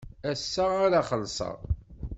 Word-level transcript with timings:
Ass-a 0.31 0.65
ara 0.83 1.01
xellṣeɣ. 1.09 1.57